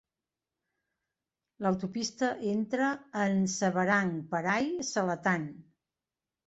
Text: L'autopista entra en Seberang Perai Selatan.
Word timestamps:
L'autopista 1.65 2.31
entra 2.55 2.89
en 3.27 3.39
Seberang 3.59 4.13
Perai 4.35 4.69
Selatan. 4.93 5.51